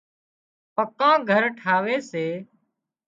[0.75, 2.25] پڪان گھر ٽاهوي سي